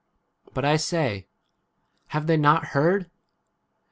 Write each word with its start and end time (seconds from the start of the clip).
But 0.55 0.65
I 0.65 0.77
say, 0.77 1.27
Have 2.07 2.25
they 2.25 2.35
not 2.35 2.65
heard 2.73 3.11